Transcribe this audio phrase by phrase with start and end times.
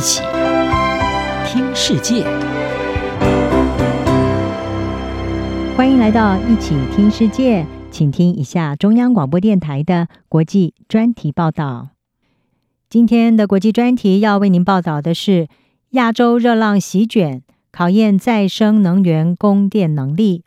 [0.00, 0.22] 一起
[1.44, 2.24] 听世界，
[5.76, 11.90] 欢迎来到一起听世界，请听一下中央广播电台的国际专题报道。
[12.88, 15.48] 今天的国际专题要为您报道的是
[15.90, 20.44] 亚洲热浪席卷，考验再生能源供电能力。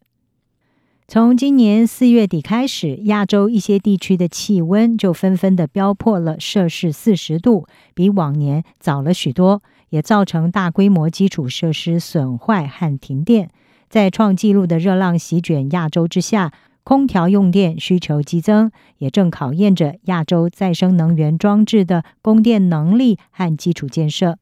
[1.06, 13.50] 从今年四月底开始，亚洲一些地区的气温就纷纷的飙破了摄氏四十度，比往年早了许多，也造成大规模基础设施损坏和停电。
[13.90, 16.52] 在创纪录的热浪席卷亚洲之下，
[16.84, 24.40] 空调用电需求激增，也正考验着亚洲再生能源装置的供电能力和基础建设。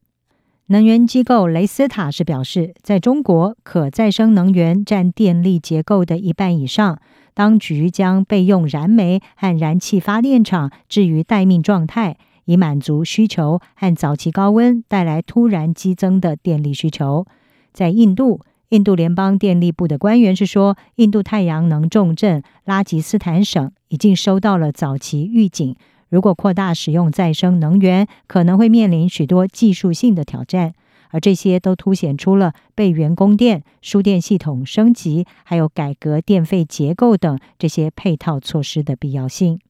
[0.67, 6.99] 能源机构雷斯塔是表示，在中国，可再生能源占电力结构的一半以上。
[7.34, 17.25] 当局将备用燃煤和燃气发电厂置于待命状态，以满足需求和早期高温带来突然激增的电力需求。
[17.73, 25.75] 在印度，印度联邦电力部的官员是说，印度太阳能重镇拉吉斯坦省已经收到了早期预警。
[26.12, 30.73] 如果扩大使用再生能源，可能会面临许多技术性的挑战，
[31.09, 39.62] 而这些都凸显出了备援供电、输电系统升级，还有改革电费结构等这些配套措施的必要性。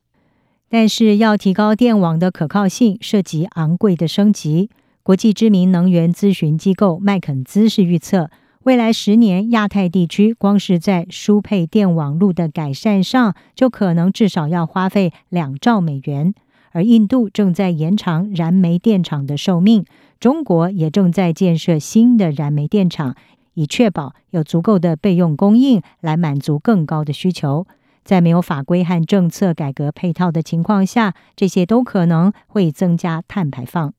[0.67, 4.71] 但是，要提高电网的可靠性，涉及昂贵的升级。
[5.03, 8.31] 国际知名能源咨询机构麦肯兹是预测。
[8.63, 16.35] 未来十年，亚太地区光是在输配电网络的改善上，就可能至少要花费两兆美元。
[16.71, 19.83] 而印度正在延长燃煤电厂的寿命，
[20.19, 23.15] 中国也正在建设新的燃煤电厂，
[23.55, 27.65] 以确保有足够的备用供应来满足更高的需求。
[28.03, 33.91] 在没有法规和政策改革配套的情况下，这些都可能会增加碳排放。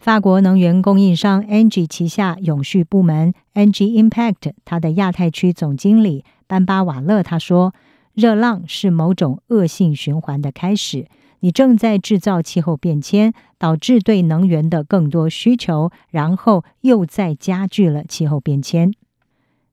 [0.00, 7.74] 法国能源供应商 ENGIE 旗下永续部门 ENGIE Impact，它的亚太区总经理班巴瓦勒他说
[8.14, 11.06] ：“热浪是某种恶性循环的开始，
[11.40, 18.94] 你正在制造气候变迁，导致对能源的更多需求，然后又再加剧了气候变迁。”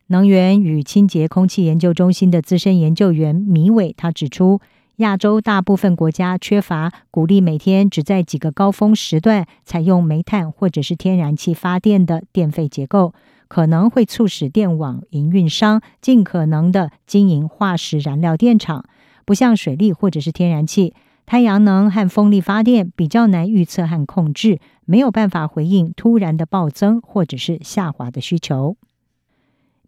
[0.07, 4.59] 能源与清洁空气研究中心的资深研究员米伟他指出。
[4.97, 13.13] 亚洲大部分国家缺乏鼓励每天只在几个高峰时段采用煤炭或者是天然气发电的电费结构，
[13.47, 18.85] 可能会促使电网营运商尽可能的经营化石燃料电厂。
[19.23, 20.95] 不像水利或者是天然气，
[21.27, 28.75] 太阳能和风力发电比较难预测和控制，没有办法回应突然的暴增或者是下滑的需求。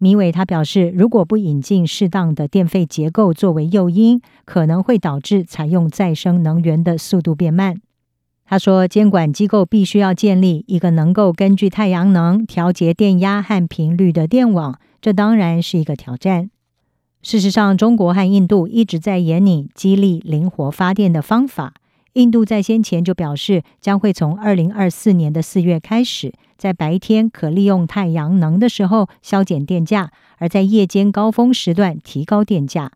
[0.02, 7.82] 米伟他表示，如果不引进适当的电费结构作为诱因，可能会导致采用再生能源的速度变慢。
[8.46, 16.50] 他说，监管机构必须要建立一个能够根据太阳能调节电压和频率的电网，这当然是一个挑战。
[17.22, 21.74] 事实上，中国和印度一直在研拟激励灵活发电的方法。
[22.14, 32.92] 印度在先前就表示，将会从二零二四年的四月开始，在白天可利用太阳能的时候削减电价，而在夜间高峰时段提高电价。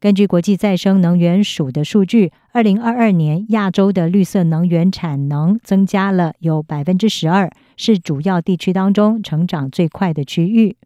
[0.00, 10.76] 根据国际再生能源署的数据，二零二二年亚洲的绿色能源产能增加了有百分之十二，是主要地区当中成长最快的区域。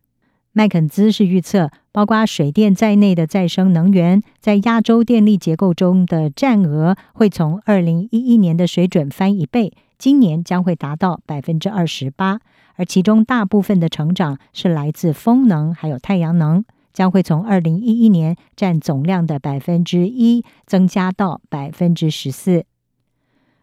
[0.55, 12.41] 麦肯兹是预测，包括水电在内的再生能源在亚洲电力结构中的占额会从二零一一年的水准翻一倍，今年将会达到百分之二十八，
[12.75, 22.65] 而其中大部分的成长是来自风能还有太阳能，将会从二零一一年占总量的百分之一增加到百分之十四。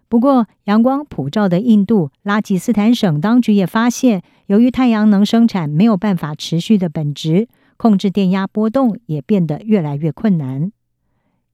[0.08, 10.72] 不过，阳光普照的印度拉吉斯坦省当局也发现，由于太阳能生产没有办法持续的本质，控制电压波动也变得越来越困难。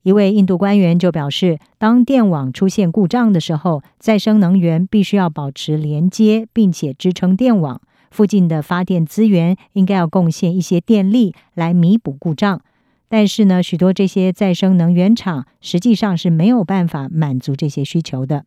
[0.05, 7.81] 一位印度官员就表示，当电网出现故障的时候，再生能源必须要保持连接，并且支撑电网。
[8.11, 12.61] 附近的发电资源应该要贡献一些电力来弥补故障。
[13.09, 18.45] 但是呢，许多这些再生能源厂实际上是没有办法满足这些需求的。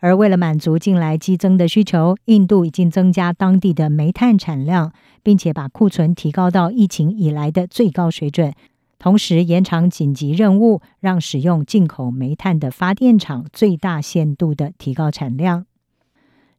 [0.00, 4.92] 而为了满足近来激增的需求，印度已经增加当地的煤炭产量，
[5.22, 8.54] 并且把库存提高到疫情以来的最高水准，
[8.98, 15.66] 同时延长紧急任务，让使用进口煤炭的发电厂最大限度的提高产量。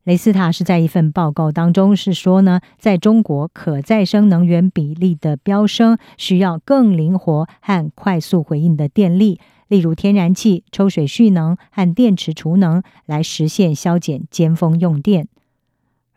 [0.05, 15.27] 雷斯塔是在一份报告当中是说呢，在中国可再生能源比例的飙升，需要更灵活和快速回应的电力，例如天然气、抽水蓄能和电池储能，来实现削减尖峰用电。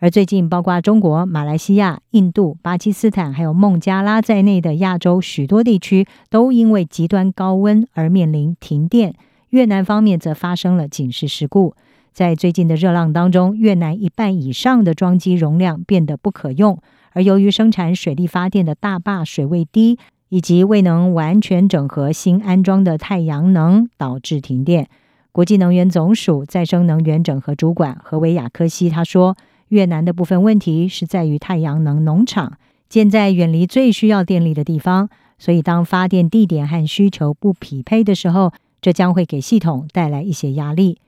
[0.03, 9.15] 而最近，包括中国、马来西亚、印度、巴基斯坦还有孟加拉在内的亚洲许多地区，都因为极端高温而面临停电。
[9.51, 11.77] 越南方面则发生了警示事故。
[12.13, 16.77] 在最近的热浪当中，越南一半以上的装机容量变得不可用，
[17.13, 20.01] 而由于生产水力发电的大坝水位低，
[20.31, 24.89] 以及未能完全整合新安装的太阳能，导致停电。
[25.31, 29.37] 国际能源总署再生能源整合主管何维亚科西他说。
[29.73, 32.59] 越南的部分问题是在于太阳能农场
[32.91, 35.09] 建在远离最需要电力的地方，
[35.39, 38.53] 所以当发电地点和需求不匹配的时候，
[38.83, 40.99] 这将会给系统带来一些压力。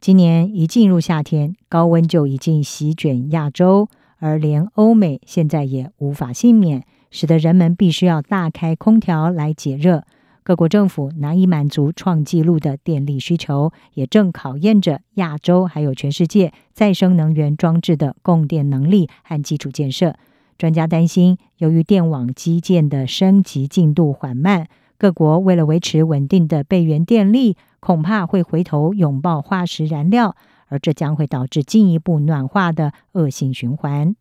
[0.00, 3.88] 今年一进入夏天，高温就已经席卷亚洲，
[4.18, 10.04] 而连欧美现在也无法幸免，使得人们必须要大开空调来解热。
[10.44, 20.16] 各国政府难以满足创纪录的电力需求，也正考验着亚洲还有全世界再生能源装置的供电能力和基础建设。
[20.58, 24.66] 专家担心，由于电网基建的升级进度缓慢，
[24.98, 30.36] 各国为了维持稳定的备援电力，恐怕会回头拥抱化石燃料，
[30.66, 34.16] 而这将会导致进一步暖化的恶性循环。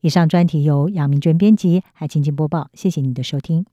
[0.00, 2.68] 以上专题由杨明娟编辑，还请播报。
[2.74, 3.66] 谢谢您的收听。